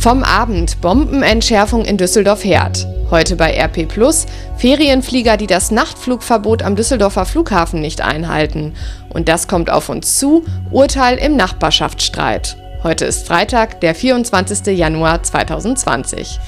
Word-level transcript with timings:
Vom 0.00 0.22
Abend 0.22 0.80
Bombenentschärfung 0.80 1.84
in 1.84 1.98
Düsseldorf-Herd. 1.98 2.86
Heute 3.10 3.36
bei 3.36 3.54
RP 3.54 3.86
Plus 3.86 4.24
Ferienflieger, 4.56 5.36
die 5.36 5.46
das 5.46 5.70
Nachtflugverbot 5.70 6.62
am 6.62 6.74
Düsseldorfer 6.74 7.26
Flughafen 7.26 7.82
nicht 7.82 8.00
einhalten. 8.00 8.72
Und 9.10 9.28
das 9.28 9.46
kommt 9.46 9.68
auf 9.68 9.90
uns 9.90 10.16
zu. 10.18 10.46
Urteil 10.70 11.18
im 11.18 11.36
Nachbarschaftsstreit. 11.36 12.56
Heute 12.82 13.04
ist 13.04 13.26
Freitag, 13.26 13.82
der 13.82 13.94
24. 13.94 14.74
Januar 14.74 15.22
2020. 15.22 16.40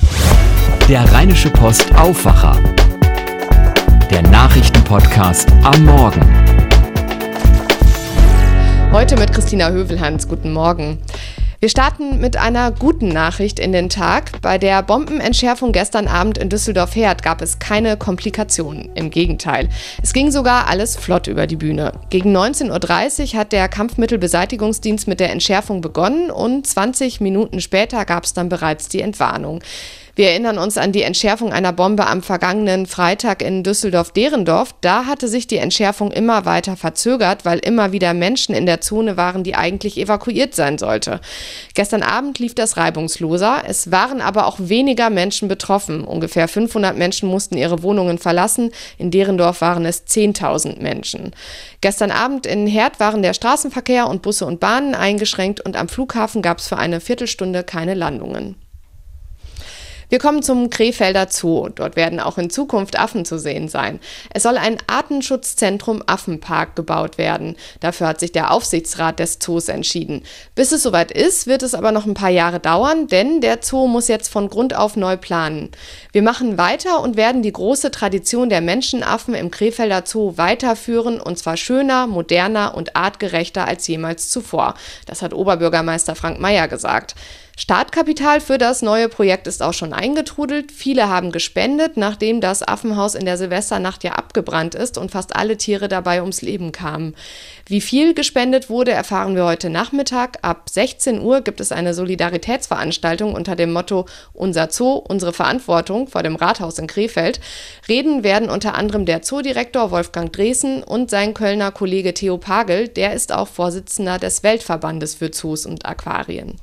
Der 0.88 1.12
Rheinische 1.12 1.50
Post 1.50 1.94
Aufwacher. 1.94 2.58
Der 4.10 4.22
Nachrichtenpodcast 4.22 5.52
am 5.62 5.84
Morgen. 5.84 6.22
Heute 8.92 9.18
mit 9.18 9.30
Christina 9.30 9.68
Hövelhans. 9.68 10.26
Guten 10.26 10.54
Morgen. 10.54 11.00
Wir 11.62 11.68
starten 11.68 12.18
mit 12.18 12.36
einer 12.36 12.72
guten 12.72 13.06
Nachricht 13.06 13.60
in 13.60 13.70
den 13.70 13.88
Tag. 13.88 14.32
Bei 14.42 14.58
der 14.58 14.82
Bombenentschärfung 14.82 15.70
gestern 15.70 16.08
Abend 16.08 16.36
in 16.36 16.48
Düsseldorf-Herd 16.48 17.22
gab 17.22 17.40
es 17.40 17.60
keine 17.60 17.96
Komplikationen. 17.96 18.90
Im 18.96 19.10
Gegenteil. 19.10 19.68
Es 20.02 20.12
ging 20.12 20.32
sogar 20.32 20.66
alles 20.66 20.96
flott 20.96 21.28
über 21.28 21.46
die 21.46 21.54
Bühne. 21.54 21.92
Gegen 22.10 22.36
19.30 22.36 23.34
Uhr 23.34 23.38
hat 23.38 23.52
der 23.52 23.68
Kampfmittelbeseitigungsdienst 23.68 25.06
mit 25.06 25.20
der 25.20 25.30
Entschärfung 25.30 25.82
begonnen 25.82 26.32
und 26.32 26.66
20 26.66 27.20
Minuten 27.20 27.60
später 27.60 28.04
gab 28.06 28.24
es 28.24 28.34
dann 28.34 28.48
bereits 28.48 28.88
die 28.88 29.00
Entwarnung. 29.00 29.62
Wir 30.14 30.28
erinnern 30.28 30.58
uns 30.58 30.76
an 30.76 30.92
die 30.92 31.00
Entschärfung 31.00 31.54
einer 31.54 31.72
Bombe 31.72 32.06
am 32.06 32.22
vergangenen 32.22 32.84
Freitag 32.84 33.40
in 33.40 33.62
Düsseldorf-Derendorf. 33.62 34.74
Da 34.82 35.06
hatte 35.06 35.26
sich 35.26 35.46
die 35.46 35.56
Entschärfung 35.56 36.12
immer 36.12 36.44
weiter 36.44 36.76
verzögert, 36.76 37.46
weil 37.46 37.60
immer 37.60 37.92
wieder 37.92 38.12
Menschen 38.12 38.54
in 38.54 38.66
der 38.66 38.82
Zone 38.82 39.16
waren, 39.16 39.42
die 39.42 39.54
eigentlich 39.54 39.96
evakuiert 39.96 40.54
sein 40.54 40.76
sollte. 40.76 41.22
Gestern 41.72 42.02
Abend 42.02 42.38
lief 42.38 42.54
das 42.54 42.76
reibungsloser. 42.76 43.62
Es 43.66 43.90
waren 43.90 44.20
aber 44.20 44.48
auch 44.48 44.58
weniger 44.58 45.08
Menschen 45.08 45.48
betroffen. 45.48 46.04
Ungefähr 46.04 46.46
500 46.46 46.94
Menschen 46.94 47.30
mussten 47.30 47.56
ihre 47.56 47.82
Wohnungen 47.82 48.18
verlassen. 48.18 48.70
In 48.98 49.10
Derendorf 49.10 49.62
waren 49.62 49.86
es 49.86 50.06
10.000 50.06 50.82
Menschen. 50.82 51.30
Gestern 51.80 52.10
Abend 52.10 52.44
in 52.44 52.66
Herd 52.66 53.00
waren 53.00 53.22
der 53.22 53.32
Straßenverkehr 53.32 54.06
und 54.08 54.20
Busse 54.20 54.44
und 54.44 54.60
Bahnen 54.60 54.94
eingeschränkt 54.94 55.62
und 55.62 55.74
am 55.74 55.88
Flughafen 55.88 56.42
gab 56.42 56.58
es 56.58 56.68
für 56.68 56.76
eine 56.76 57.00
Viertelstunde 57.00 57.64
keine 57.64 57.94
Landungen. 57.94 58.56
Wir 60.12 60.18
kommen 60.18 60.42
zum 60.42 60.68
Krefelder 60.68 61.28
Zoo. 61.30 61.70
Dort 61.70 61.96
werden 61.96 62.20
auch 62.20 62.36
in 62.36 62.50
Zukunft 62.50 62.98
Affen 62.98 63.24
zu 63.24 63.38
sehen 63.38 63.68
sein. 63.68 63.98
Es 64.28 64.42
soll 64.42 64.58
ein 64.58 64.76
Artenschutzzentrum 64.86 66.02
Affenpark 66.04 66.76
gebaut 66.76 67.16
werden. 67.16 67.56
Dafür 67.80 68.08
hat 68.08 68.20
sich 68.20 68.30
der 68.30 68.50
Aufsichtsrat 68.50 69.18
des 69.18 69.38
Zoos 69.38 69.68
entschieden. 69.68 70.22
Bis 70.54 70.70
es 70.70 70.82
soweit 70.82 71.12
ist, 71.12 71.46
wird 71.46 71.62
es 71.62 71.74
aber 71.74 71.92
noch 71.92 72.04
ein 72.04 72.12
paar 72.12 72.28
Jahre 72.28 72.60
dauern, 72.60 73.06
denn 73.06 73.40
der 73.40 73.60
Zoo 73.62 73.86
muss 73.86 74.06
jetzt 74.06 74.28
von 74.28 74.50
Grund 74.50 74.76
auf 74.76 74.96
neu 74.96 75.16
planen. 75.16 75.70
Wir 76.12 76.20
machen 76.20 76.58
weiter 76.58 77.00
und 77.00 77.16
werden 77.16 77.40
die 77.40 77.54
große 77.54 77.90
Tradition 77.90 78.50
der 78.50 78.60
Menschenaffen 78.60 79.32
im 79.32 79.50
Krefelder 79.50 80.02
Zoo 80.04 80.36
weiterführen 80.36 81.22
und 81.22 81.38
zwar 81.38 81.56
schöner, 81.56 82.06
moderner 82.06 82.74
und 82.74 82.96
artgerechter 82.96 83.66
als 83.66 83.86
jemals 83.88 84.28
zuvor. 84.28 84.74
Das 85.06 85.22
hat 85.22 85.32
Oberbürgermeister 85.32 86.14
Frank 86.14 86.38
Mayer 86.38 86.68
gesagt. 86.68 87.14
Startkapital 87.58 88.40
für 88.40 88.56
das 88.56 88.80
neue 88.80 89.10
Projekt 89.10 89.46
ist 89.46 89.62
auch 89.62 89.74
schon 89.74 89.92
eingetrudelt. 89.92 90.72
Viele 90.72 91.10
haben 91.10 91.32
gespendet, 91.32 91.98
nachdem 91.98 92.40
das 92.40 92.66
Affenhaus 92.66 93.14
in 93.14 93.26
der 93.26 93.36
Silvesternacht 93.36 94.04
ja 94.04 94.12
abgebrannt 94.12 94.74
ist 94.74 94.96
und 94.96 95.10
fast 95.10 95.36
alle 95.36 95.58
Tiere 95.58 95.88
dabei 95.88 96.22
ums 96.22 96.40
Leben 96.40 96.72
kamen. 96.72 97.14
Wie 97.66 97.82
viel 97.82 98.14
gespendet 98.14 98.70
wurde, 98.70 98.92
erfahren 98.92 99.36
wir 99.36 99.44
heute 99.44 99.68
Nachmittag. 99.68 100.38
Ab 100.40 100.70
16 100.70 101.20
Uhr 101.20 101.42
gibt 101.42 101.60
es 101.60 101.72
eine 101.72 101.92
Solidaritätsveranstaltung 101.92 103.34
unter 103.34 103.54
dem 103.54 103.72
Motto 103.72 104.06
Unser 104.32 104.70
Zoo, 104.70 104.94
unsere 104.94 105.34
Verantwortung 105.34 106.08
vor 106.08 106.22
dem 106.22 106.36
Rathaus 106.36 106.78
in 106.78 106.86
Krefeld. 106.86 107.38
Reden 107.86 108.24
werden 108.24 108.48
unter 108.48 108.74
anderem 108.74 109.04
der 109.04 109.20
Zoodirektor 109.20 109.90
Wolfgang 109.90 110.32
Dresen 110.32 110.82
und 110.82 111.10
sein 111.10 111.34
Kölner 111.34 111.70
Kollege 111.70 112.14
Theo 112.14 112.38
Pagel, 112.38 112.88
der 112.88 113.12
ist 113.12 113.30
auch 113.30 113.48
Vorsitzender 113.48 114.18
des 114.18 114.42
Weltverbandes 114.42 115.14
für 115.14 115.30
Zoos 115.30 115.66
und 115.66 115.84
Aquarien. 115.84 116.56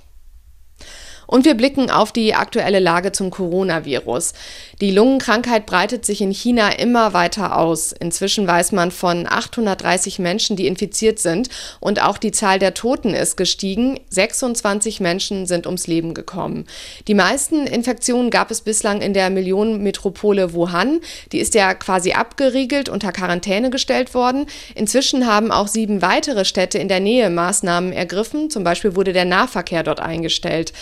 Und 1.30 1.46
wir 1.46 1.54
blicken 1.54 1.92
auf 1.92 2.12
die 2.12 2.34
aktuelle 2.34 2.80
Lage 2.80 3.12
zum 3.12 3.30
Coronavirus. 3.30 4.34
Die 4.82 4.90
Lungenkrankheit 4.90 5.68
breitet 5.68 6.04
sich 6.04 6.22
in 6.22 6.32
China 6.32 6.70
immer 6.70 7.14
weiter 7.14 7.56
aus. 7.56 7.92
Inzwischen 7.92 8.48
weiß 8.48 8.72
man 8.72 8.90
von 8.90 9.28
830 9.30 10.18
Menschen, 10.18 10.56
die 10.56 10.66
infiziert 10.66 11.20
sind. 11.20 11.50
Und 11.80 12.02
auch 12.02 12.18
die 12.18 12.32
Zahl 12.32 12.58
der 12.58 12.74
Toten 12.74 13.14
ist 13.14 13.38
gestiegen. 13.38 14.00
26 14.10 15.02
Menschen 15.02 15.46
sind 15.46 15.68
ums 15.68 15.86
Leben 15.86 16.16
gekommen. 16.16 16.66
Die 17.08 17.14
meisten 17.14 17.68
Infektionen 17.68 18.32
gab 18.32 18.50
es 18.50 18.62
bislang 18.62 19.00
in 19.00 19.14
der 19.14 19.30
Millionenmetropole 19.30 20.56
Wuhan. 20.56 21.00
Die 21.32 21.40
ist 21.40 21.54
ja 21.54 21.76
quasi 21.76 22.14
abgeriegelt, 22.14 22.90
unter 22.90 23.12
Quarantäne 23.12 23.70
gestellt 23.70 24.16
worden. 24.16 24.48
Inzwischen 24.74 25.28
haben 25.28 25.52
auch 25.52 25.68
sieben 25.68 26.02
weitere 26.02 26.44
Städte 26.44 26.80
in 26.80 26.88
der 26.88 27.02
Nähe 27.02 27.30
Maßnahmen 27.30 27.94
ergriffen. 27.94 28.50
Zum 28.50 28.64
Beispiel 28.64 28.96
wurde 28.96 29.14
der 29.14 29.26
Nahverkehr 29.26 29.84
dort 29.84 30.00
eingestellt. 30.00 30.74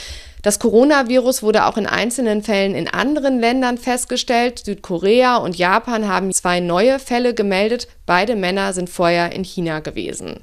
Das 0.47 0.59
Coronavirus 0.59 1.43
wurde 1.43 1.65
auch 1.65 1.75
in 1.75 1.85
einzelnen 1.85 2.41
Fällen 2.41 2.73
in 2.73 2.87
anderen 2.87 3.41
Ländern 3.41 3.77
festgestellt. 3.77 4.59
Südkorea 4.63 5.35
und 5.35 5.57
Japan 5.57 6.07
haben 6.07 6.31
zwei 6.31 6.61
neue 6.61 6.99
Fälle 6.99 7.33
gemeldet. 7.33 7.89
Beide 8.05 8.37
Männer 8.37 8.71
sind 8.71 8.89
vorher 8.89 9.33
in 9.33 9.43
China 9.43 9.81
gewesen. 9.81 10.39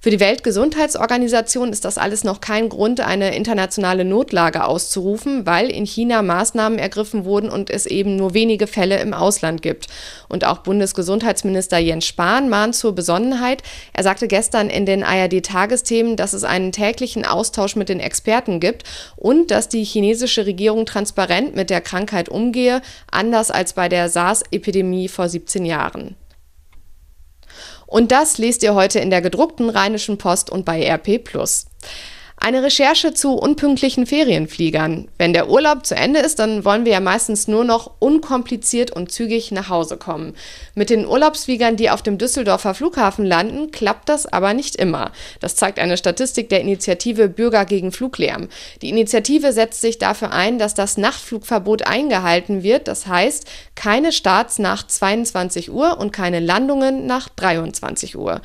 Für 0.00 0.10
die 0.10 0.20
Weltgesundheitsorganisation 0.20 1.72
ist 1.72 1.84
das 1.84 1.98
alles 1.98 2.22
noch 2.22 2.40
kein 2.40 2.68
Grund, 2.68 3.00
eine 3.00 3.34
internationale 3.34 4.04
Notlage 4.04 4.64
auszurufen, 4.64 5.46
weil 5.46 5.70
in 5.70 5.86
China 5.86 6.22
Maßnahmen 6.22 6.78
ergriffen 6.78 7.24
wurden 7.24 7.48
und 7.48 7.70
es 7.70 7.86
eben 7.86 8.16
nur 8.16 8.34
wenige 8.34 8.66
Fälle 8.66 9.00
im 9.00 9.14
Ausland 9.14 9.62
gibt. 9.62 9.86
Und 10.28 10.44
auch 10.44 10.58
Bundesgesundheitsminister 10.58 11.78
Jens 11.78 12.06
Spahn 12.06 12.48
mahnt 12.48 12.74
zur 12.74 12.94
Besonnenheit. 12.94 13.62
Er 13.92 14.02
sagte 14.02 14.28
gestern 14.28 14.70
in 14.70 14.86
den 14.86 15.02
ARD-Tagesthemen, 15.02 16.16
dass 16.16 16.34
es 16.34 16.44
einen 16.44 16.72
täglichen 16.72 17.24
Austausch 17.24 17.74
mit 17.74 17.88
den 17.88 18.00
Experten 18.00 18.60
gibt 18.60 18.84
und 19.16 19.50
dass 19.50 19.68
die 19.68 19.84
chinesische 19.84 20.46
Regierung 20.46 20.86
transparent 20.86 21.56
mit 21.56 21.70
der 21.70 21.80
Krankheit 21.80 22.28
umgehe, 22.28 22.82
anders 23.10 23.50
als 23.50 23.72
bei 23.72 23.88
der 23.88 24.08
SARS-Epidemie 24.08 25.08
vor 25.08 25.28
17 25.28 25.64
Jahren. 25.64 26.16
Und 27.86 28.12
das 28.12 28.38
lest 28.38 28.62
ihr 28.62 28.74
heute 28.74 28.98
in 28.98 29.10
der 29.10 29.22
gedruckten 29.22 29.70
Rheinischen 29.70 30.18
Post 30.18 30.50
und 30.50 30.64
bei 30.64 30.82
RP+. 30.82 31.20
Eine 32.38 32.62
Recherche 32.62 33.14
zu 33.14 33.32
unpünktlichen 33.32 34.06
Ferienfliegern. 34.06 35.08
Wenn 35.16 35.32
der 35.32 35.48
Urlaub 35.48 35.86
zu 35.86 35.96
Ende 35.96 36.20
ist, 36.20 36.38
dann 36.38 36.64
wollen 36.66 36.84
wir 36.84 36.92
ja 36.92 37.00
meistens 37.00 37.48
nur 37.48 37.64
noch 37.64 37.92
unkompliziert 37.98 38.90
und 38.90 39.10
zügig 39.10 39.52
nach 39.52 39.70
Hause 39.70 39.96
kommen. 39.96 40.34
Mit 40.74 40.90
den 40.90 41.06
Urlaubsfliegern, 41.06 41.76
die 41.76 41.90
auf 41.90 42.02
dem 42.02 42.18
Düsseldorfer 42.18 42.74
Flughafen 42.74 43.24
landen, 43.24 43.72
klappt 43.72 44.10
das 44.10 44.26
aber 44.26 44.52
nicht 44.52 44.76
immer. 44.76 45.12
Das 45.40 45.56
zeigt 45.56 45.78
eine 45.78 45.96
Statistik 45.96 46.50
der 46.50 46.60
Initiative 46.60 47.28
Bürger 47.28 47.64
gegen 47.64 47.90
Fluglärm. 47.90 48.48
Die 48.82 48.90
Initiative 48.90 49.52
setzt 49.52 49.80
sich 49.80 49.98
dafür 49.98 50.30
ein, 50.30 50.58
dass 50.58 50.74
das 50.74 50.98
Nachtflugverbot 50.98 51.86
eingehalten 51.86 52.62
wird. 52.62 52.86
Das 52.86 53.06
heißt, 53.06 53.46
keine 53.74 54.12
Starts 54.12 54.58
nach 54.58 54.86
22 54.86 55.72
Uhr 55.72 55.98
und 55.98 56.12
keine 56.12 56.40
Landungen 56.40 57.06
nach 57.06 57.30
23 57.30 58.16
Uhr. 58.16 58.42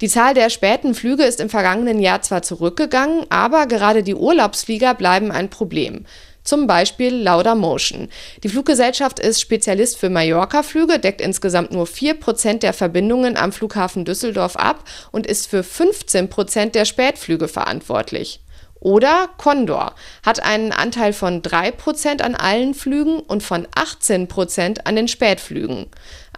Die 0.00 0.08
Zahl 0.08 0.32
der 0.32 0.48
späten 0.48 0.94
Flüge 0.94 1.24
ist 1.24 1.40
im 1.40 1.50
vergangenen 1.50 1.98
Jahr 1.98 2.22
zwar 2.22 2.42
zurückgegangen, 2.42 3.26
aber 3.32 3.66
gerade 3.66 4.02
die 4.02 4.14
Urlaubsflieger 4.14 4.94
bleiben 4.94 5.32
ein 5.32 5.48
Problem. 5.48 6.04
Zum 6.44 6.66
Beispiel 6.66 7.14
Laudamotion. 7.14 8.08
Die 8.42 8.48
Fluggesellschaft 8.48 9.20
ist 9.20 9.40
Spezialist 9.40 9.96
für 9.96 10.10
Mallorca-Flüge, 10.10 10.98
deckt 10.98 11.20
insgesamt 11.20 11.72
nur 11.72 11.86
4% 11.86 12.58
der 12.58 12.72
Verbindungen 12.72 13.36
am 13.36 13.52
Flughafen 13.52 14.04
Düsseldorf 14.04 14.56
ab 14.56 14.84
und 15.12 15.26
ist 15.26 15.46
für 15.46 15.62
15% 15.62 16.72
der 16.72 16.84
Spätflüge 16.84 17.48
verantwortlich. 17.48 18.40
Oder 18.80 19.30
Condor 19.38 19.94
hat 20.26 20.42
einen 20.42 20.72
Anteil 20.72 21.12
von 21.12 21.40
3% 21.40 22.20
an 22.20 22.34
allen 22.34 22.74
Flügen 22.74 23.20
und 23.20 23.44
von 23.44 23.68
18% 23.68 24.80
an 24.84 24.96
den 24.96 25.06
Spätflügen. 25.06 25.86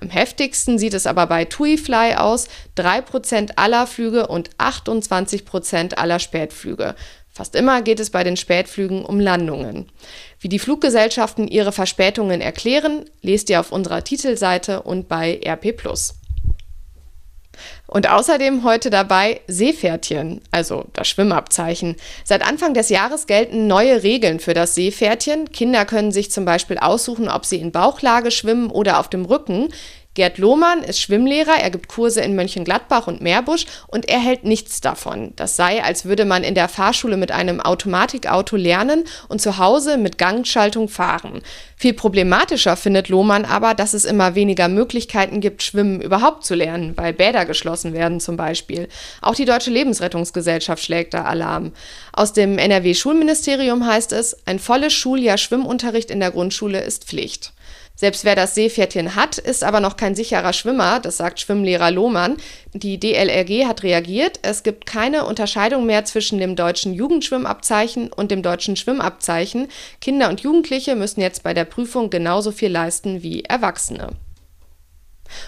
Am 0.04 0.10
heftigsten 0.10 0.78
sieht 0.78 0.92
es 0.92 1.06
aber 1.06 1.26
bei 1.26 1.46
TuiFly 1.46 2.16
aus, 2.16 2.48
3% 2.76 3.52
aller 3.56 3.86
Flüge 3.86 4.26
und 4.26 4.50
28% 4.56 5.94
aller 5.94 6.18
Spätflüge. 6.18 6.94
Fast 7.30 7.56
immer 7.56 7.80
geht 7.80 8.00
es 8.00 8.10
bei 8.10 8.22
den 8.22 8.36
Spätflügen 8.36 9.02
um 9.06 9.18
Landungen. 9.18 9.90
Wie 10.40 10.50
die 10.50 10.58
Fluggesellschaften 10.58 11.48
ihre 11.48 11.72
Verspätungen 11.72 12.42
erklären, 12.42 13.06
lest 13.22 13.48
ihr 13.48 13.60
auf 13.60 13.72
unserer 13.72 14.04
Titelseite 14.04 14.82
und 14.82 15.08
bei 15.08 15.40
RP+. 15.42 15.74
Und 17.86 18.08
außerdem 18.08 18.64
heute 18.64 18.90
dabei 18.90 19.40
Seepferdchen, 19.46 20.40
also 20.50 20.84
das 20.92 21.08
Schwimmabzeichen. 21.08 21.96
Seit 22.24 22.46
Anfang 22.46 22.74
des 22.74 22.88
Jahres 22.88 23.26
gelten 23.26 23.66
neue 23.66 24.02
Regeln 24.02 24.40
für 24.40 24.54
das 24.54 24.74
Seepferdchen. 24.74 25.52
Kinder 25.52 25.84
können 25.84 26.12
sich 26.12 26.30
zum 26.30 26.44
Beispiel 26.44 26.78
aussuchen, 26.78 27.28
ob 27.28 27.44
sie 27.44 27.60
in 27.60 27.72
Bauchlage 27.72 28.30
schwimmen 28.30 28.70
oder 28.70 28.98
auf 28.98 29.08
dem 29.08 29.24
Rücken. 29.24 29.68
Gerd 30.14 30.38
Lohmann 30.38 30.84
ist 30.84 31.00
Schwimmlehrer, 31.00 31.56
er 31.60 31.70
gibt 31.70 31.88
Kurse 31.88 32.20
in 32.20 32.36
Mönchengladbach 32.36 33.08
und 33.08 33.20
Meerbusch 33.20 33.66
und 33.88 34.08
er 34.08 34.20
hält 34.20 34.44
nichts 34.44 34.80
davon. 34.80 35.32
Das 35.34 35.56
sei, 35.56 35.82
als 35.82 36.04
würde 36.04 36.24
man 36.24 36.44
in 36.44 36.54
der 36.54 36.68
Fahrschule 36.68 37.16
mit 37.16 37.32
einem 37.32 37.60
Automatikauto 37.60 38.54
lernen 38.54 39.04
und 39.28 39.42
zu 39.42 39.58
Hause 39.58 39.96
mit 39.98 40.16
Gangschaltung 40.16 40.88
fahren. 40.88 41.42
Viel 41.76 41.94
problematischer 41.94 42.76
findet 42.76 43.08
Lohmann 43.08 43.44
aber, 43.44 43.74
dass 43.74 43.92
es 43.92 44.04
immer 44.04 44.36
weniger 44.36 44.68
Möglichkeiten 44.68 45.40
gibt, 45.40 45.64
Schwimmen 45.64 46.00
überhaupt 46.00 46.44
zu 46.44 46.54
lernen, 46.54 46.96
weil 46.96 47.12
Bäder 47.12 47.44
geschlossen 47.44 47.92
werden 47.92 48.20
zum 48.20 48.36
Beispiel. 48.36 48.88
Auch 49.20 49.34
die 49.34 49.44
Deutsche 49.44 49.72
Lebensrettungsgesellschaft 49.72 50.84
schlägt 50.84 51.14
da 51.14 51.24
Alarm. 51.24 51.72
Aus 52.12 52.32
dem 52.32 52.58
NRW-Schulministerium 52.58 53.84
heißt 53.84 54.12
es, 54.12 54.36
ein 54.46 54.60
volles 54.60 54.92
Schuljahr 54.92 55.38
Schwimmunterricht 55.38 56.12
in 56.12 56.20
der 56.20 56.30
Grundschule 56.30 56.80
ist 56.80 57.04
Pflicht. 57.04 57.52
Selbst 57.96 58.24
wer 58.24 58.34
das 58.34 58.56
Seepferdchen 58.56 59.14
hat, 59.14 59.38
ist 59.38 59.62
aber 59.62 59.78
noch 59.78 59.96
kein 59.96 60.16
sicherer 60.16 60.52
Schwimmer, 60.52 60.98
das 60.98 61.16
sagt 61.16 61.38
Schwimmlehrer 61.38 61.92
Lohmann. 61.92 62.38
Die 62.72 62.98
DLRG 62.98 63.66
hat 63.66 63.84
reagiert. 63.84 64.40
Es 64.42 64.64
gibt 64.64 64.84
keine 64.84 65.26
Unterscheidung 65.26 65.86
mehr 65.86 66.04
zwischen 66.04 66.38
dem 66.38 66.56
deutschen 66.56 66.92
Jugendschwimmabzeichen 66.92 68.12
und 68.12 68.32
dem 68.32 68.42
deutschen 68.42 68.74
Schwimmabzeichen. 68.74 69.68
Kinder 70.00 70.28
und 70.28 70.40
Jugendliche 70.40 70.96
müssen 70.96 71.20
jetzt 71.20 71.44
bei 71.44 71.54
der 71.54 71.64
Prüfung 71.64 72.10
genauso 72.10 72.50
viel 72.50 72.70
leisten 72.70 73.22
wie 73.22 73.44
Erwachsene. 73.44 74.10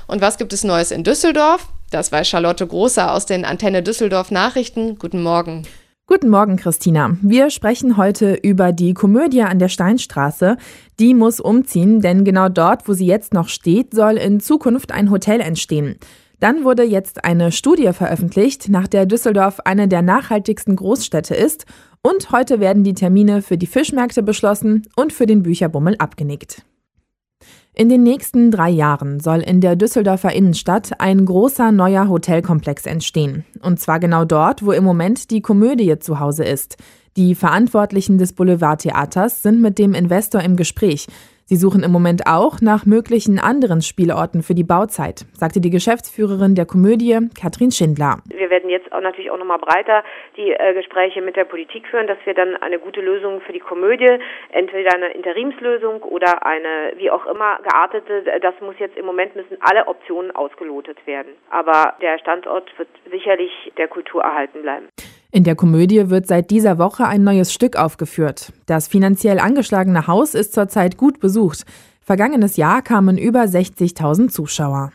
Und 0.06 0.20
was 0.20 0.38
gibt 0.38 0.52
es 0.52 0.62
Neues 0.62 0.92
in 0.92 1.02
Düsseldorf? 1.02 1.68
Das 1.90 2.12
weiß 2.12 2.28
Charlotte 2.28 2.66
Großer 2.66 3.12
aus 3.12 3.26
den 3.26 3.44
Antenne 3.44 3.82
Düsseldorf 3.82 4.30
Nachrichten. 4.30 4.98
Guten 4.98 5.22
Morgen. 5.22 5.66
Guten 6.08 6.28
Morgen, 6.28 6.54
Christina. 6.54 7.16
Wir 7.20 7.50
sprechen 7.50 7.96
heute 7.96 8.34
über 8.34 8.70
die 8.70 8.94
Komödie 8.94 9.42
an 9.42 9.58
der 9.58 9.68
Steinstraße. 9.68 10.56
Die 11.00 11.14
muss 11.14 11.40
umziehen, 11.40 12.00
denn 12.00 12.24
genau 12.24 12.48
dort, 12.48 12.86
wo 12.86 12.92
sie 12.92 13.06
jetzt 13.06 13.34
noch 13.34 13.48
steht, 13.48 13.92
soll 13.92 14.12
in 14.12 14.38
Zukunft 14.38 14.92
ein 14.92 15.10
Hotel 15.10 15.40
entstehen. 15.40 15.96
Dann 16.38 16.62
wurde 16.62 16.84
jetzt 16.84 17.24
eine 17.24 17.50
Studie 17.50 17.92
veröffentlicht, 17.92 18.68
nach 18.68 18.86
der 18.86 19.04
Düsseldorf 19.06 19.58
eine 19.64 19.88
der 19.88 20.02
nachhaltigsten 20.02 20.76
Großstädte 20.76 21.34
ist. 21.34 21.66
Und 22.02 22.30
heute 22.30 22.60
werden 22.60 22.84
die 22.84 22.94
Termine 22.94 23.42
für 23.42 23.58
die 23.58 23.66
Fischmärkte 23.66 24.22
beschlossen 24.22 24.86
und 24.94 25.12
für 25.12 25.26
den 25.26 25.42
Bücherbummel 25.42 25.96
abgenickt. 25.98 26.62
In 27.78 27.90
den 27.90 28.02
nächsten 28.02 28.50
drei 28.50 28.70
Jahren 28.70 29.20
soll 29.20 29.40
in 29.40 29.60
der 29.60 29.76
Düsseldorfer 29.76 30.32
Innenstadt 30.32 30.98
ein 30.98 31.26
großer 31.26 31.72
neuer 31.72 32.08
Hotelkomplex 32.08 32.86
entstehen. 32.86 33.44
Und 33.60 33.80
zwar 33.80 34.00
genau 34.00 34.24
dort, 34.24 34.64
wo 34.64 34.72
im 34.72 34.82
Moment 34.82 35.30
die 35.30 35.42
Komödie 35.42 35.98
zu 35.98 36.18
Hause 36.18 36.44
ist. 36.44 36.78
Die 37.18 37.34
Verantwortlichen 37.34 38.16
des 38.16 38.32
Boulevardtheaters 38.32 39.42
sind 39.42 39.60
mit 39.60 39.78
dem 39.78 39.92
Investor 39.92 40.40
im 40.40 40.56
Gespräch. 40.56 41.06
Sie 41.48 41.54
suchen 41.54 41.84
im 41.84 41.92
Moment 41.92 42.22
auch 42.26 42.60
nach 42.60 42.86
möglichen 42.86 43.38
anderen 43.38 43.80
Spielorten 43.80 44.42
für 44.42 44.56
die 44.56 44.64
Bauzeit, 44.64 45.26
sagte 45.32 45.60
die 45.60 45.70
Geschäftsführerin 45.70 46.56
der 46.56 46.66
Komödie, 46.66 47.16
Katrin 47.40 47.70
Schindler. 47.70 48.18
Wir 48.34 48.50
werden 48.50 48.68
jetzt 48.68 48.90
auch 48.92 49.00
natürlich 49.00 49.30
auch 49.30 49.38
noch 49.38 49.46
mal 49.46 49.58
breiter 49.58 50.02
die 50.36 50.50
äh, 50.50 50.74
Gespräche 50.74 51.22
mit 51.22 51.36
der 51.36 51.44
Politik 51.44 51.86
führen, 51.86 52.08
dass 52.08 52.18
wir 52.24 52.34
dann 52.34 52.56
eine 52.56 52.80
gute 52.80 53.00
Lösung 53.00 53.40
für 53.42 53.52
die 53.52 53.60
Komödie, 53.60 54.18
entweder 54.50 54.92
eine 54.92 55.12
Interimslösung 55.12 56.02
oder 56.02 56.44
eine 56.44 56.94
wie 56.96 57.12
auch 57.12 57.24
immer 57.26 57.60
geartete, 57.62 58.24
das 58.40 58.54
muss 58.60 58.74
jetzt 58.80 58.96
im 58.96 59.06
Moment 59.06 59.36
müssen 59.36 59.56
alle 59.60 59.86
Optionen 59.86 60.34
ausgelotet 60.34 60.98
werden. 61.06 61.30
Aber 61.50 61.94
der 62.02 62.18
Standort 62.18 62.76
wird 62.76 62.88
sicherlich 63.08 63.52
der 63.76 63.86
Kultur 63.86 64.20
erhalten 64.20 64.62
bleiben. 64.62 64.88
In 65.36 65.44
der 65.44 65.54
Komödie 65.54 66.08
wird 66.08 66.26
seit 66.26 66.50
dieser 66.50 66.78
Woche 66.78 67.06
ein 67.06 67.22
neues 67.22 67.52
Stück 67.52 67.76
aufgeführt. 67.76 68.54
Das 68.64 68.88
finanziell 68.88 69.38
angeschlagene 69.38 70.06
Haus 70.06 70.32
ist 70.32 70.54
zurzeit 70.54 70.96
gut 70.96 71.20
besucht. 71.20 71.66
Vergangenes 72.00 72.56
Jahr 72.56 72.80
kamen 72.80 73.18
über 73.18 73.42
60.000 73.42 74.28
Zuschauer. 74.30 74.92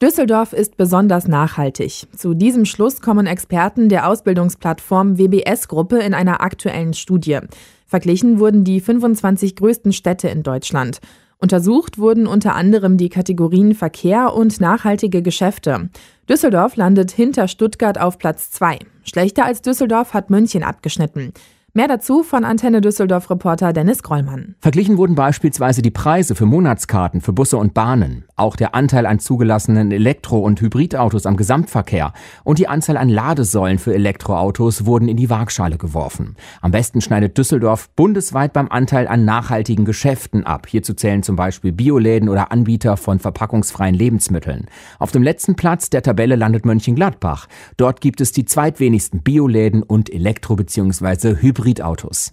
Düsseldorf 0.00 0.52
ist 0.52 0.76
besonders 0.76 1.26
nachhaltig. 1.26 2.06
Zu 2.16 2.34
diesem 2.34 2.64
Schluss 2.64 3.00
kommen 3.00 3.26
Experten 3.26 3.88
der 3.88 4.06
Ausbildungsplattform 4.06 5.18
WBS-Gruppe 5.18 5.98
in 5.98 6.14
einer 6.14 6.40
aktuellen 6.40 6.94
Studie. 6.94 7.40
Verglichen 7.88 8.38
wurden 8.38 8.62
die 8.62 8.80
25 8.80 9.56
größten 9.56 9.92
Städte 9.92 10.28
in 10.28 10.44
Deutschland. 10.44 11.00
Untersucht 11.42 11.98
wurden 11.98 12.28
unter 12.28 12.54
anderem 12.54 12.96
die 12.96 13.08
Kategorien 13.08 13.74
Verkehr 13.74 14.32
und 14.32 14.60
nachhaltige 14.60 15.22
Geschäfte. 15.22 15.90
Düsseldorf 16.28 16.76
landet 16.76 17.10
hinter 17.10 17.48
Stuttgart 17.48 18.00
auf 18.00 18.16
Platz 18.16 18.52
2. 18.52 18.78
Schlechter 19.02 19.44
als 19.44 19.60
Düsseldorf 19.60 20.14
hat 20.14 20.30
München 20.30 20.62
abgeschnitten. 20.62 21.32
Mehr 21.74 21.88
dazu 21.88 22.22
von 22.22 22.44
Antenne 22.44 22.82
Düsseldorf 22.82 23.30
Reporter 23.30 23.72
Dennis 23.72 24.02
Grollmann. 24.02 24.56
Verglichen 24.60 24.98
wurden 24.98 25.14
beispielsweise 25.14 25.80
die 25.80 25.90
Preise 25.90 26.34
für 26.34 26.44
Monatskarten 26.44 27.22
für 27.22 27.32
Busse 27.32 27.56
und 27.56 27.72
Bahnen, 27.72 28.26
auch 28.36 28.56
der 28.56 28.74
Anteil 28.74 29.06
an 29.06 29.20
zugelassenen 29.20 29.90
Elektro- 29.90 30.40
und 30.40 30.60
Hybridautos 30.60 31.24
am 31.24 31.38
Gesamtverkehr 31.38 32.12
und 32.44 32.58
die 32.58 32.68
Anzahl 32.68 32.98
an 32.98 33.08
Ladesäulen 33.08 33.78
für 33.78 33.94
Elektroautos 33.94 34.84
wurden 34.84 35.08
in 35.08 35.16
die 35.16 35.30
Waagschale 35.30 35.78
geworfen. 35.78 36.36
Am 36.60 36.72
besten 36.72 37.00
schneidet 37.00 37.38
Düsseldorf 37.38 37.88
bundesweit 37.96 38.52
beim 38.52 38.68
Anteil 38.68 39.08
an 39.08 39.24
nachhaltigen 39.24 39.86
Geschäften 39.86 40.44
ab. 40.44 40.66
Hierzu 40.68 40.92
zählen 40.92 41.22
zum 41.22 41.36
Beispiel 41.36 41.72
Bioläden 41.72 42.28
oder 42.28 42.52
Anbieter 42.52 42.98
von 42.98 43.18
verpackungsfreien 43.18 43.94
Lebensmitteln. 43.94 44.66
Auf 44.98 45.10
dem 45.10 45.22
letzten 45.22 45.54
Platz 45.54 45.88
der 45.88 46.02
Tabelle 46.02 46.36
landet 46.36 46.66
Mönchengladbach. 46.66 47.46
Dort 47.78 48.02
gibt 48.02 48.20
es 48.20 48.30
die 48.30 48.44
zweitwenigsten 48.44 49.22
Bioläden 49.22 49.82
und 49.82 50.12
Elektro- 50.12 50.56
bzw. 50.56 51.36
Hybrid 51.40 51.61
Hybridautos. 51.62 52.32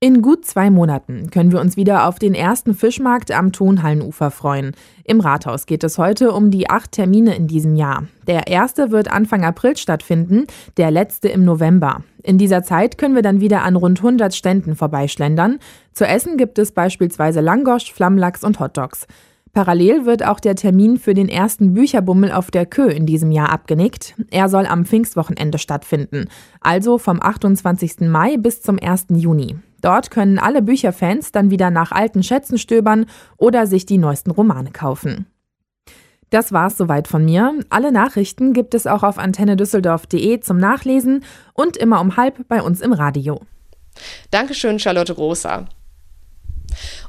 In 0.00 0.20
gut 0.20 0.44
zwei 0.44 0.68
Monaten 0.68 1.30
können 1.30 1.50
wir 1.50 1.60
uns 1.60 1.76
wieder 1.76 2.06
auf 2.06 2.18
den 2.18 2.34
ersten 2.34 2.74
Fischmarkt 2.74 3.30
am 3.30 3.52
Tonhallenufer 3.52 4.30
freuen. 4.30 4.72
Im 5.04 5.20
Rathaus 5.20 5.64
geht 5.64 5.82
es 5.82 5.96
heute 5.96 6.32
um 6.32 6.50
die 6.50 6.68
acht 6.68 6.92
Termine 6.92 7.34
in 7.36 7.46
diesem 7.46 7.74
Jahr. 7.74 8.04
Der 8.26 8.48
erste 8.48 8.90
wird 8.90 9.10
Anfang 9.10 9.44
April 9.44 9.76
stattfinden, 9.76 10.46
der 10.76 10.90
letzte 10.90 11.28
im 11.28 11.44
November. 11.44 12.02
In 12.22 12.36
dieser 12.36 12.62
Zeit 12.62 12.98
können 12.98 13.14
wir 13.14 13.22
dann 13.22 13.40
wieder 13.40 13.62
an 13.62 13.76
rund 13.76 14.00
100 14.00 14.34
Ständen 14.34 14.76
vorbeischlendern. 14.76 15.58
Zu 15.92 16.06
essen 16.06 16.36
gibt 16.36 16.58
es 16.58 16.72
beispielsweise 16.72 17.40
Langosch, 17.40 17.92
Flammlachs 17.92 18.44
und 18.44 18.60
Hotdogs. 18.60 19.06
Parallel 19.54 20.04
wird 20.04 20.26
auch 20.26 20.40
der 20.40 20.56
Termin 20.56 20.98
für 20.98 21.14
den 21.14 21.28
ersten 21.28 21.74
Bücherbummel 21.74 22.32
auf 22.32 22.50
der 22.50 22.66
Kö 22.66 22.88
in 22.88 23.06
diesem 23.06 23.30
Jahr 23.30 23.50
abgenickt. 23.50 24.14
Er 24.32 24.48
soll 24.48 24.66
am 24.66 24.84
Pfingstwochenende 24.84 25.58
stattfinden, 25.58 26.28
also 26.60 26.98
vom 26.98 27.22
28. 27.22 28.00
Mai 28.00 28.36
bis 28.36 28.62
zum 28.62 28.80
1. 28.82 29.06
Juni. 29.10 29.56
Dort 29.80 30.10
können 30.10 30.40
alle 30.40 30.60
Bücherfans 30.60 31.30
dann 31.30 31.52
wieder 31.52 31.70
nach 31.70 31.92
alten 31.92 32.24
Schätzen 32.24 32.58
stöbern 32.58 33.06
oder 33.36 33.68
sich 33.68 33.86
die 33.86 33.98
neuesten 33.98 34.32
Romane 34.32 34.72
kaufen. 34.72 35.26
Das 36.30 36.50
war's 36.50 36.76
soweit 36.76 37.06
von 37.06 37.24
mir. 37.24 37.52
Alle 37.70 37.92
Nachrichten 37.92 38.54
gibt 38.54 38.74
es 38.74 38.88
auch 38.88 39.04
auf 39.04 39.18
antennedüsseldorf.de 39.18 40.40
zum 40.40 40.56
Nachlesen 40.56 41.22
und 41.52 41.76
immer 41.76 42.00
um 42.00 42.16
halb 42.16 42.48
bei 42.48 42.60
uns 42.60 42.80
im 42.80 42.92
Radio. 42.92 43.40
Dankeschön, 44.32 44.80
Charlotte 44.80 45.14
Großer. 45.14 45.66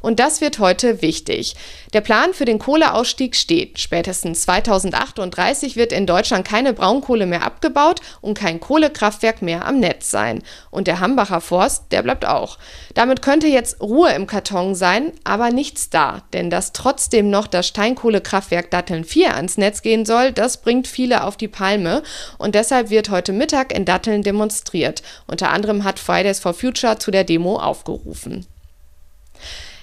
Und 0.01 0.19
das 0.19 0.41
wird 0.41 0.59
heute 0.59 1.01
wichtig. 1.01 1.55
Der 1.93 2.01
Plan 2.01 2.33
für 2.33 2.45
den 2.45 2.59
Kohleausstieg 2.59 3.35
steht. 3.35 3.79
Spätestens 3.79 4.41
2038 4.43 5.75
wird 5.75 5.91
in 5.91 6.05
Deutschland 6.05 6.47
keine 6.47 6.73
Braunkohle 6.73 7.25
mehr 7.25 7.43
abgebaut 7.43 8.01
und 8.21 8.37
kein 8.37 8.59
Kohlekraftwerk 8.59 9.41
mehr 9.41 9.65
am 9.65 9.79
Netz 9.79 10.11
sein. 10.11 10.43
Und 10.71 10.87
der 10.87 10.99
Hambacher 10.99 11.41
Forst, 11.41 11.85
der 11.91 12.03
bleibt 12.03 12.25
auch. 12.25 12.57
Damit 12.93 13.21
könnte 13.21 13.47
jetzt 13.47 13.81
Ruhe 13.81 14.11
im 14.13 14.27
Karton 14.27 14.75
sein, 14.75 15.13
aber 15.23 15.51
nichts 15.51 15.89
da. 15.89 16.23
Denn 16.33 16.49
dass 16.49 16.73
trotzdem 16.73 17.29
noch 17.29 17.47
das 17.47 17.67
Steinkohlekraftwerk 17.67 18.71
Datteln 18.71 19.03
4 19.03 19.35
ans 19.35 19.57
Netz 19.57 19.81
gehen 19.81 20.05
soll, 20.05 20.31
das 20.31 20.61
bringt 20.61 20.87
viele 20.87 21.23
auf 21.23 21.37
die 21.37 21.47
Palme. 21.47 22.03
Und 22.37 22.55
deshalb 22.55 22.89
wird 22.89 23.09
heute 23.09 23.33
Mittag 23.33 23.73
in 23.73 23.85
Datteln 23.85 24.21
demonstriert. 24.21 25.01
Unter 25.27 25.49
anderem 25.51 25.83
hat 25.83 25.99
Fridays 25.99 26.39
for 26.39 26.53
Future 26.53 26.97
zu 26.99 27.11
der 27.11 27.23
Demo 27.23 27.57
aufgerufen. 27.57 28.45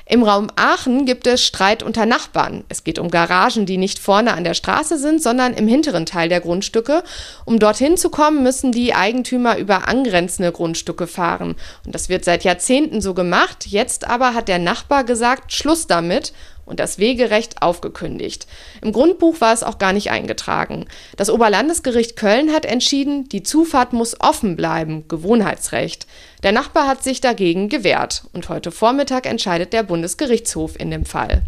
Im 0.04 0.24
Raum 0.24 0.48
Aachen 0.56 1.06
gibt 1.06 1.26
es 1.26 1.42
Streit 1.42 1.82
unter 1.82 2.06
Nachbarn. 2.06 2.64
Es 2.68 2.84
geht 2.84 2.98
um 2.98 3.10
Garagen, 3.10 3.66
die 3.66 3.78
nicht 3.78 3.98
vorne 3.98 4.34
an 4.34 4.44
der 4.44 4.54
Straße 4.54 4.98
sind, 4.98 5.22
sondern 5.22 5.54
im 5.54 5.68
hinteren 5.68 6.06
Teil 6.06 6.28
der 6.28 6.40
Grundstücke. 6.40 7.02
Um 7.44 7.58
dorthin 7.58 7.96
zu 7.96 8.10
kommen, 8.10 8.42
müssen 8.42 8.72
die 8.72 8.94
Eigentümer 8.94 9.56
über 9.56 9.88
angrenzende 9.88 10.52
Grundstücke 10.52 11.06
fahren. 11.06 11.56
Und 11.86 11.94
das 11.94 12.08
wird 12.08 12.24
seit 12.24 12.44
Jahrzehnten 12.44 13.00
so 13.00 13.14
gemacht. 13.14 13.66
Jetzt 13.66 14.06
aber 14.06 14.34
hat 14.34 14.48
der 14.48 14.58
Nachbar 14.58 15.04
gesagt, 15.04 15.52
Schluss 15.52 15.86
damit 15.86 16.32
und 16.64 16.80
das 16.80 16.98
Wegerecht 16.98 17.62
aufgekündigt. 17.62 18.46
Im 18.82 18.92
Grundbuch 18.92 19.40
war 19.40 19.52
es 19.52 19.62
auch 19.62 19.78
gar 19.78 19.92
nicht 19.92 20.10
eingetragen. 20.10 20.86
Das 21.16 21.30
Oberlandesgericht 21.30 22.16
Köln 22.16 22.52
hat 22.52 22.64
entschieden, 22.64 23.28
die 23.28 23.42
Zufahrt 23.42 23.92
muss 23.92 24.20
offen 24.20 24.56
bleiben, 24.56 25.06
Gewohnheitsrecht. 25.08 26.06
Der 26.42 26.52
Nachbar 26.52 26.86
hat 26.86 27.02
sich 27.02 27.20
dagegen 27.20 27.68
gewehrt 27.68 28.24
und 28.32 28.48
heute 28.48 28.70
Vormittag 28.70 29.26
entscheidet 29.26 29.72
der 29.72 29.82
Bundesgerichtshof 29.82 30.78
in 30.78 30.90
dem 30.90 31.04
Fall. 31.04 31.42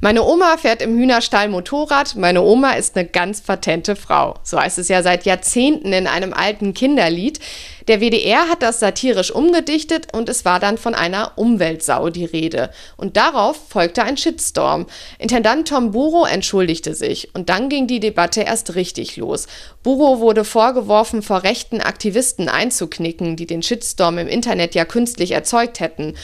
Meine 0.00 0.24
Oma 0.24 0.56
fährt 0.56 0.82
im 0.82 0.98
Hühnerstall 0.98 1.48
Motorrad. 1.48 2.16
Meine 2.16 2.42
Oma 2.42 2.72
ist 2.72 2.96
eine 2.96 3.06
ganz 3.06 3.40
patente 3.40 3.94
Frau. 3.94 4.34
So 4.42 4.58
heißt 4.58 4.78
es 4.78 4.88
ja 4.88 5.00
seit 5.00 5.24
Jahrzehnten 5.24 5.92
in 5.92 6.08
einem 6.08 6.32
alten 6.32 6.74
Kinderlied. 6.74 7.38
Der 7.88 8.00
WDR 8.00 8.48
hat 8.48 8.62
das 8.62 8.80
satirisch 8.80 9.30
umgedichtet 9.30 10.08
und 10.12 10.28
es 10.28 10.44
war 10.44 10.60
dann 10.60 10.78
von 10.78 10.94
einer 10.94 11.32
Umweltsau 11.36 12.10
die 12.10 12.24
Rede. 12.24 12.70
Und 12.96 13.16
darauf 13.16 13.56
folgte 13.68 14.02
ein 14.04 14.16
Shitstorm. 14.16 14.86
Intendant 15.18 15.68
Tom 15.68 15.90
Buro 15.90 16.24
entschuldigte 16.24 16.94
sich 16.94 17.30
und 17.34 17.48
dann 17.48 17.68
ging 17.68 17.86
die 17.86 18.00
Debatte 18.00 18.42
erst 18.42 18.74
richtig 18.74 19.16
los. 19.16 19.46
Buro 19.82 20.20
wurde 20.20 20.44
vorgeworfen, 20.44 21.22
vor 21.22 21.42
rechten 21.42 21.80
Aktivisten 21.80 22.48
einzuknicken, 22.48 23.36
die 23.36 23.46
den 23.46 23.62
Shitstorm 23.62 24.18
im 24.18 24.28
Internet 24.28 24.74
ja 24.74 24.84
künstlich 24.84 25.32
erzeugt 25.32 25.80
hätten. 25.80 26.14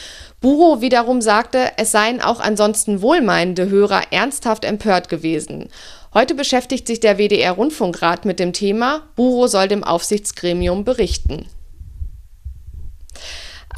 Buro 0.41 0.79
wiederum 0.79 1.21
sagte, 1.21 1.71
es 1.75 1.91
seien 1.91 2.21
auch 2.21 2.39
ansonsten 2.39 3.01
wohlmeinende 3.01 3.69
Hörer 3.69 4.03
ernsthaft 4.11 4.63
empört 4.63 5.09
gewesen. 5.09 5.69
Heute 6.11 6.33
beschäftigt 6.33 6.87
sich 6.87 6.99
der 6.99 7.19
WDR-Rundfunkrat 7.19 8.25
mit 8.25 8.39
dem 8.39 8.51
Thema. 8.51 9.03
Buro 9.15 9.45
soll 9.45 9.67
dem 9.67 9.83
Aufsichtsgremium 9.83 10.83
berichten. 10.83 11.45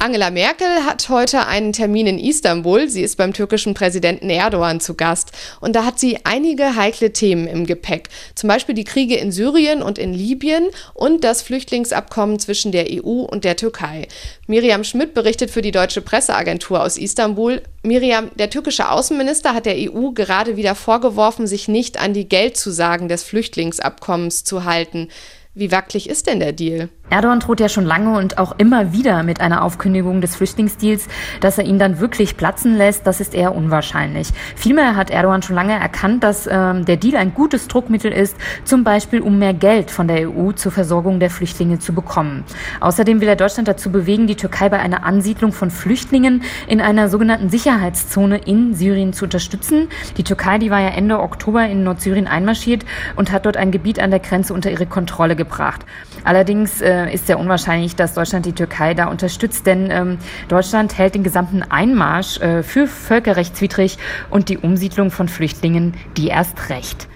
Angela 0.02 0.30
Merkel 0.30 0.84
hat 0.84 1.08
heute 1.10 1.46
einen 1.46 1.72
Termin 1.72 2.08
in 2.08 2.18
Istanbul. 2.18 2.88
Sie 2.88 3.02
ist 3.02 3.14
beim 3.18 3.32
türkischen 3.32 3.72
Präsidenten 3.72 4.30
Erdogan 4.30 4.80
zu 4.80 4.94
Gast. 4.94 5.30
Und 5.60 5.76
da 5.76 5.84
hat 5.84 6.00
sie 6.00 6.18
einige 6.24 6.74
heikle 6.74 7.12
Themen 7.12 7.46
im 7.46 7.66
Gepäck. 7.66 8.08
Zum 8.34 8.48
Beispiel 8.48 8.74
die 8.74 8.82
Kriege 8.82 9.14
in 9.14 9.30
Syrien 9.30 9.80
und 9.80 10.00
in 10.00 10.12
Libyen 10.12 10.70
und 10.92 11.22
das 11.22 11.42
Flüchtlingsabkommen 11.42 12.40
zwischen 12.40 12.72
der 12.72 12.86
EU 12.90 13.20
und 13.20 13.44
der 13.44 13.54
Türkei. 13.54 14.08
Miriam 14.48 14.82
Schmidt 14.82 15.14
berichtet 15.14 15.52
für 15.52 15.62
die 15.62 15.70
deutsche 15.70 16.00
Presseagentur 16.00 16.82
aus 16.82 16.96
Istanbul. 16.96 17.62
Miriam, 17.84 18.32
der 18.34 18.50
türkische 18.50 18.90
Außenminister 18.90 19.54
hat 19.54 19.66
der 19.66 19.76
EU 19.76 20.10
gerade 20.10 20.56
wieder 20.56 20.74
vorgeworfen, 20.74 21.46
sich 21.46 21.68
nicht 21.68 22.00
an 22.00 22.12
die 22.12 22.28
Geldzusagen 22.28 23.06
des 23.06 23.22
Flüchtlingsabkommens 23.22 24.42
zu 24.42 24.64
halten. 24.64 25.10
Wie 25.54 25.70
wackelig 25.70 26.08
ist 26.08 26.26
denn 26.26 26.40
der 26.40 26.52
Deal? 26.52 26.88
Erdogan 27.12 27.40
droht 27.40 27.60
ja 27.60 27.68
schon 27.68 27.84
lange 27.84 28.16
und 28.16 28.38
auch 28.38 28.54
immer 28.56 28.94
wieder 28.94 29.22
mit 29.22 29.42
einer 29.42 29.62
Aufkündigung 29.62 30.22
des 30.22 30.34
Flüchtlingsdeals. 30.34 31.08
Dass 31.40 31.58
er 31.58 31.64
ihn 31.64 31.78
dann 31.78 32.00
wirklich 32.00 32.38
platzen 32.38 32.76
lässt, 32.76 33.06
das 33.06 33.20
ist 33.20 33.34
eher 33.34 33.54
unwahrscheinlich. 33.54 34.28
Vielmehr 34.56 34.96
hat 34.96 35.10
Erdogan 35.10 35.42
schon 35.42 35.54
lange 35.54 35.74
erkannt, 35.74 36.24
dass 36.24 36.48
ähm, 36.50 36.86
der 36.86 36.96
Deal 36.96 37.16
ein 37.16 37.34
gutes 37.34 37.68
Druckmittel 37.68 38.10
ist, 38.10 38.34
zum 38.64 38.82
Beispiel 38.82 39.20
um 39.20 39.38
mehr 39.38 39.52
Geld 39.52 39.90
von 39.90 40.08
der 40.08 40.30
EU 40.30 40.52
zur 40.52 40.72
Versorgung 40.72 41.20
der 41.20 41.28
Flüchtlinge 41.28 41.78
zu 41.78 41.92
bekommen. 41.92 42.44
Außerdem 42.80 43.20
will 43.20 43.28
er 43.28 43.36
Deutschland 43.36 43.68
dazu 43.68 43.92
bewegen, 43.92 44.26
die 44.26 44.36
Türkei 44.36 44.70
bei 44.70 44.78
einer 44.78 45.04
Ansiedlung 45.04 45.52
von 45.52 45.70
Flüchtlingen 45.70 46.42
in 46.66 46.80
einer 46.80 47.10
sogenannten 47.10 47.50
Sicherheitszone 47.50 48.38
in 48.38 48.74
Syrien 48.74 49.12
zu 49.12 49.26
unterstützen. 49.26 49.88
Die 50.16 50.24
Türkei, 50.24 50.56
die 50.56 50.70
war 50.70 50.80
ja 50.80 50.88
Ende 50.88 51.20
Oktober 51.20 51.66
in 51.66 51.84
Nordsyrien 51.84 52.26
einmarschiert 52.26 52.86
und 53.16 53.32
hat 53.32 53.44
dort 53.44 53.58
ein 53.58 53.70
Gebiet 53.70 54.00
an 54.00 54.10
der 54.10 54.20
Grenze 54.20 54.54
unter 54.54 54.70
ihre 54.70 54.86
Kontrolle 54.86 55.36
gebracht. 55.36 55.84
Allerdings 56.24 56.80
äh, 56.80 57.01
ist 57.10 57.26
sehr 57.26 57.38
unwahrscheinlich, 57.38 57.96
dass 57.96 58.14
Deutschland 58.14 58.46
die 58.46 58.52
Türkei 58.52 58.94
da 58.94 59.06
unterstützt, 59.06 59.66
denn 59.66 59.90
ähm, 59.90 60.18
Deutschland 60.48 60.96
hält 60.98 61.14
den 61.14 61.22
gesamten 61.22 61.62
Einmarsch 61.62 62.38
äh, 62.40 62.62
für 62.62 62.86
völkerrechtswidrig 62.86 63.98
und 64.30 64.48
die 64.48 64.58
Umsiedlung 64.58 65.10
von 65.10 65.28
Flüchtlingen 65.28 65.94
die 66.16 66.28
erst 66.28 66.68
recht. 66.68 67.08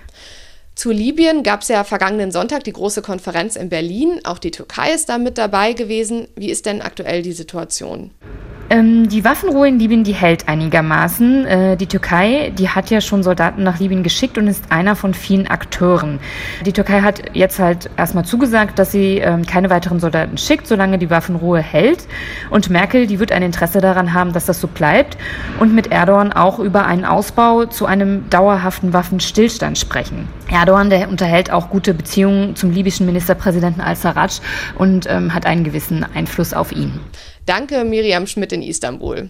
Zu 0.75 0.91
Libyen 0.91 1.43
gab 1.43 1.63
es 1.63 1.69
ja 1.69 1.85
vergangenen 1.85 2.31
Sonntag 2.31 2.65
die 2.65 2.73
große 2.73 3.01
Konferenz 3.01 3.57
in 3.57 3.71
Berlin. 3.71 4.21
Auch 4.25 4.39
die 4.39 4.51
Türkei 4.51 4.93
ist 4.93 5.09
da 5.09 5.17
mit 5.17 5.39
dabei 5.39 5.73
gewesen. 5.73 6.29
Wie 6.37 6.51
ist 6.51 6.67
denn 6.67 6.83
aktuell 6.83 7.23
die 7.23 7.33
Situation? 7.33 8.11
Ähm, 8.69 9.09
die 9.09 9.25
Waffenruhe 9.25 9.69
in 9.69 9.79
Libyen, 9.79 10.03
die 10.03 10.13
hält 10.13 10.49
einigermaßen. 10.49 11.47
Äh, 11.47 11.77
die 11.77 11.87
Türkei, 11.87 12.53
die 12.59 12.69
hat 12.69 12.91
ja 12.91 13.01
schon 13.01 13.23
Soldaten 13.23 13.63
nach 13.63 13.79
Libyen 13.79 14.03
geschickt 14.03 14.39
und 14.39 14.49
ist 14.49 14.73
einer 14.73 14.97
von 14.97 15.15
vielen 15.15 15.47
Akteuren. 15.47 16.19
Die 16.65 16.73
Türkei 16.73 17.01
hat 17.03 17.23
jetzt 17.33 17.61
halt 17.61 17.91
erstmal 17.97 18.25
zugesagt, 18.25 18.79
dass 18.79 18.91
sie 18.91 19.19
ähm, 19.19 19.47
keine 19.47 19.71
weiteren 19.71 20.01
Soldaten 20.01 20.37
schickt, 20.37 20.67
solange 20.67 20.99
die 20.99 21.11
Waffenruhe 21.11 21.61
hält. 21.61 22.09
Und 22.51 22.69
Merkel, 22.69 23.07
die 23.07 23.21
wird 23.21 23.31
ein 23.31 23.43
Interesse 23.43 23.81
daran 23.81 24.15
haben, 24.15 24.33
dass 24.33 24.47
das 24.47 24.61
so 24.61 24.67
bleibt 24.67 25.17
und 25.61 25.73
mit 25.73 25.93
Erdogan 25.93 26.33
auch 26.33 26.59
über 26.59 26.87
einen 26.87 27.05
Ausbau 27.05 27.67
zu 27.67 27.87
einem 27.87 28.29
dauerhaften 28.31 28.93
Waffenstillstand 28.93 29.79
sprechen. 29.79 30.29
Erdogan, 30.51 30.91
der 30.91 31.09
unterhält 31.09 31.53
auch 31.53 31.71
gute 31.71 31.95
Beziehungen 31.95 32.57
zum 32.57 32.73
libyschen 32.73 33.07
Ministerpräsidenten 33.07 33.81
al-Sarraj 33.81 34.41
und 34.77 35.07
ähm, 35.09 35.35
hat 35.35 35.47
einen 35.47 35.63
gewissen 35.63 36.05
Einfluss 36.15 36.53
auf 36.53 36.73
ihn. 36.73 37.01
Danke, 37.47 37.85
Miriam 37.85 38.27
Schmidt 38.27 38.53
in 38.53 38.63
Istanbul. 38.63 39.29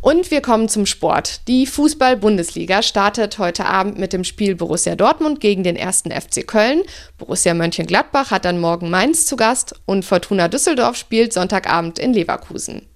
Und 0.00 0.30
wir 0.30 0.40
kommen 0.40 0.70
zum 0.70 0.86
Sport. 0.86 1.46
Die 1.48 1.66
Fußball-Bundesliga 1.66 2.82
startet 2.82 3.38
heute 3.38 3.66
Abend 3.66 3.98
mit 3.98 4.14
dem 4.14 4.24
Spiel 4.24 4.54
Borussia 4.54 4.96
Dortmund 4.96 5.40
gegen 5.40 5.62
den 5.62 5.76
ersten 5.76 6.10
FC 6.10 6.46
Köln. 6.46 6.82
Borussia 7.18 7.52
Mönchengladbach 7.52 8.30
hat 8.30 8.46
dann 8.46 8.58
morgen 8.58 8.88
Mainz 8.88 9.26
zu 9.26 9.36
Gast 9.36 9.74
und 9.84 10.04
Fortuna 10.04 10.48
Düsseldorf 10.48 10.96
spielt 10.96 11.34
Sonntagabend 11.34 11.98
in 11.98 12.14
Leverkusen. 12.14 12.86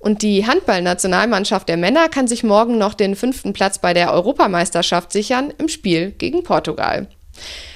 Und 0.00 0.22
die 0.22 0.46
Handballnationalmannschaft 0.46 1.68
der 1.68 1.76
Männer 1.76 2.08
kann 2.08 2.26
sich 2.26 2.42
morgen 2.42 2.76
noch 2.76 2.94
den 2.94 3.16
fünften 3.16 3.52
Platz 3.52 3.78
bei 3.78 3.94
der 3.94 4.12
Europameisterschaft 4.12 5.12
sichern 5.12 5.52
im 5.56 5.68
Spiel 5.68 6.10
gegen 6.10 6.42
Portugal. 6.42 7.08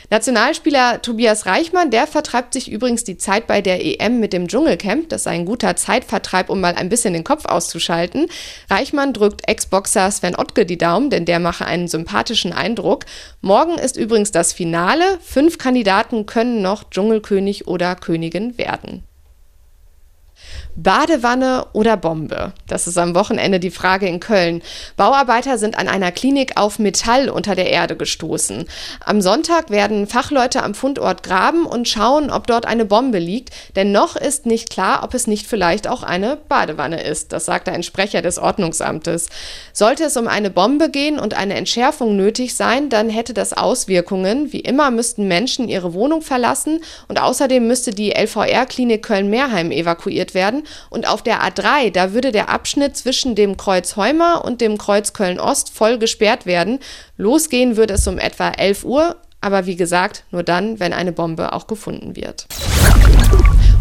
Nationalspieler 0.09 1.03
Tobias 1.03 1.47
Reichmann, 1.47 1.91
der 1.91 2.07
vertreibt 2.07 2.53
sich 2.53 2.71
übrigens 2.71 3.03
die 3.03 3.17
Zeit 3.17 3.49
bei 3.49 3.61
der 3.61 3.85
EM 3.85 4.21
mit 4.21 4.33
dem 4.33 4.47
Dschungelcamp. 4.47 5.09
Das 5.09 5.25
sei 5.25 5.33
ein 5.33 5.47
guter 5.47 5.75
Zeitvertreib, 5.75 6.49
um 6.49 6.61
mal 6.61 6.75
ein 6.75 6.89
bisschen 6.89 7.13
den 7.13 7.25
Kopf 7.25 7.45
auszuschalten. 7.45 8.29
Reichmann 8.71 9.13
drückt 9.13 9.49
Ex-Boxer 9.49 10.11
Sven 10.13 10.37
Ottke 10.37 10.65
die 10.65 10.79
Daumen, 10.79 11.11
denn 11.11 11.25
der 11.25 11.41
mache 11.41 11.67
einen 11.67 11.89
sympathischen 11.89 12.53
Eindruck. 12.53 13.05
Morgen 13.41 13.79
ist 13.79 13.97
übrigens 13.97 14.31
das 14.31 14.53
Finale. 14.53 15.19
Fünf 15.23 15.59
Kandidaten 15.59 16.27
können 16.27 16.63
noch 16.63 16.89
Dschungelkönig 16.89 17.67
oder 17.67 17.97
Königin 17.97 18.59
werden. 18.59 19.03
Badewanne 20.77 21.67
oder 21.73 21.97
Bombe? 21.97 22.53
Das 22.69 22.87
ist 22.87 22.99
am 22.99 23.15
Wochenende 23.15 23.59
die 23.59 23.71
Frage 23.71 24.07
in 24.07 24.21
Köln. 24.21 24.61
Bauarbeiter 24.99 25.57
sind 25.57 25.79
an 25.79 25.89
einer 25.89 26.13
Klinik 26.13 26.59
auf 26.59 26.79
Metall 26.79 27.31
unter 27.31 27.55
der 27.55 27.71
Erde 27.71 27.97
gestoßen. 27.97 28.67
Am 29.03 29.23
Sonntag 29.23 29.71
werden 29.71 30.07
Fachleute 30.07 30.63
am 30.63 30.75
Fundort 30.75 31.23
graben 31.23 31.65
und 31.65 31.89
schauen, 31.89 32.31
ob 32.31 32.47
dort 32.47 32.67
eine 32.67 32.85
Bombe 32.85 33.19
liegt, 33.19 33.55
denn 33.75 33.91
noch 33.91 34.17
ist 34.17 34.45
nicht 34.45 34.69
klar, 34.69 35.03
ob 35.03 35.15
es 35.15 35.27
nicht 35.27 35.47
vielleicht 35.47 35.89
auch 35.89 36.03
eine 36.03 36.37
Badewanne 36.37 37.03
ist. 37.03 37.33
Das 37.33 37.47
sagte 37.47 37.73
ein 37.73 37.83
Sprecher 37.83 38.21
des 38.21 38.39
Ordnungsamtes. 38.39 39.31
Sollte 39.73 40.05
es 40.05 40.19
um 40.19 40.29
eine 40.29 40.51
Bombe 40.51 40.91
gehen 40.91 41.19
und 41.19 41.33
eine 41.33 41.55
Entschärfung 41.55 42.17
nötig 42.17 42.55
sein, 42.55 42.91
dann 42.91 43.09
hätte 43.09 43.33
das 43.33 43.55
Auswirkungen. 43.55 44.53
Wie 44.53 44.61
immer 44.61 44.91
müssten 44.91 45.27
Menschen 45.27 45.71
ihre 45.71 45.95
Wohnung 45.95 46.21
verlassen 46.21 46.81
und 47.09 47.19
außerdem 47.19 47.67
müsste 47.67 47.93
die 47.93 48.11
LVR-Klinik 48.11 49.03
Köln-Mehrheim 49.03 49.71
evakuiert 49.71 50.35
werden 50.35 50.65
und 50.91 51.09
auf 51.09 51.23
der 51.23 51.43
A3, 51.43 51.91
da 51.91 52.13
würde 52.13 52.33
der 52.33 52.49
Abschnitt 52.49 52.97
zwischen 52.97 53.35
dem 53.35 53.57
Kreuz 53.57 53.97
Heumer 53.97 54.45
und 54.45 54.61
dem 54.61 54.79
Kreuz 54.79 55.13
Köln-Ost 55.13 55.71
voll 55.71 55.99
gesperrt 55.99 56.47
werden. 56.47 56.79
Losgehen 57.17 57.77
würde 57.77 57.95
es 57.95 58.07
um 58.07 58.19
etwa 58.19 58.51
11 58.51 58.85
Uhr, 58.85 59.17
aber 59.41 59.67
wie 59.67 59.77
gesagt, 59.77 60.25
nur 60.31 60.43
dann, 60.43 60.81
wenn 60.81 60.93
eine 60.93 61.13
Bombe 61.13 61.53
auch 61.53 61.67
gefunden 61.67 62.17
wird. 62.17 62.47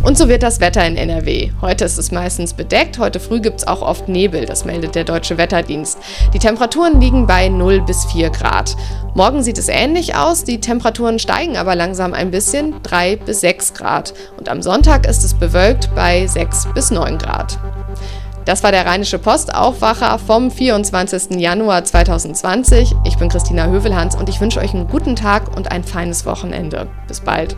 Und 0.05 0.19
so 0.19 0.29
wird 0.29 0.43
das 0.43 0.59
Wetter 0.59 0.85
in 0.85 0.97
NRW. 0.97 1.49
Heute 1.61 1.83
ist 1.83 1.97
es 1.97 2.11
meistens 2.11 2.53
bedeckt, 2.53 2.99
heute 2.99 3.19
früh 3.19 3.39
gibt 3.39 3.61
es 3.61 3.67
auch 3.67 3.81
oft 3.81 4.07
Nebel, 4.07 4.45
das 4.45 4.63
meldet 4.63 4.93
der 4.93 5.03
Deutsche 5.03 5.39
Wetterdienst. 5.39 5.97
Die 6.31 6.37
Temperaturen 6.37 7.01
liegen 7.01 7.25
bei 7.25 7.49
0 7.49 7.81
bis 7.81 8.05
4 8.11 8.29
Grad. 8.29 8.75
Morgen 9.15 9.41
sieht 9.41 9.57
es 9.57 9.67
ähnlich 9.67 10.13
aus, 10.13 10.43
die 10.43 10.59
Temperaturen 10.59 11.17
steigen 11.17 11.57
aber 11.57 11.73
langsam 11.73 12.13
ein 12.13 12.29
bisschen, 12.29 12.75
3 12.83 13.15
bis 13.15 13.41
6 13.41 13.73
Grad. 13.73 14.13
Und 14.37 14.47
am 14.47 14.61
Sonntag 14.61 15.07
ist 15.07 15.23
es 15.23 15.33
bewölkt 15.33 15.89
bei 15.95 16.27
6 16.27 16.67
bis 16.75 16.91
9 16.91 17.17
Grad. 17.17 17.57
Das 18.45 18.61
war 18.61 18.71
der 18.71 18.85
Rheinische 18.85 19.17
Post 19.17 19.55
Aufwacher 19.55 20.19
vom 20.19 20.51
24. 20.51 21.39
Januar 21.39 21.83
2020. 21.83 22.93
Ich 23.05 23.17
bin 23.17 23.29
Christina 23.29 23.65
Hövelhans 23.65 24.15
und 24.15 24.29
ich 24.29 24.39
wünsche 24.39 24.59
euch 24.59 24.75
einen 24.75 24.87
guten 24.87 25.15
Tag 25.15 25.57
und 25.57 25.71
ein 25.71 25.83
feines 25.83 26.27
Wochenende. 26.27 26.87
Bis 27.07 27.21
bald. 27.21 27.57